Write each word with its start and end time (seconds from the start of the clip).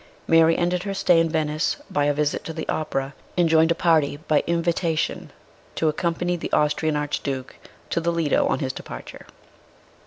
Mary 0.27 0.57
ended 0.57 0.81
her 0.81 0.95
stay 0.95 1.19
in 1.19 1.29
Venice 1.29 1.77
by 1.91 2.05
a 2.05 2.13
visit 2.15 2.43
to 2.43 2.53
the 2.53 2.67
Opera, 2.67 3.13
and 3.37 3.47
joined 3.47 3.69
a 3.69 3.75
party, 3.75 4.17
by 4.17 4.43
invitation, 4.47 5.29
to 5.75 5.85
accom 5.85 6.17
15 6.17 6.39
228 6.39 6.39
MRS. 6.39 6.39
SHELLEY. 6.39 6.39
pany 6.39 6.39
the 6.39 6.53
Austrian 6.53 6.95
Archduke 6.95 7.55
to 7.91 7.99
the 8.01 8.11
Lido 8.11 8.47
on 8.47 8.57
his 8.57 8.73
departure. 8.73 9.27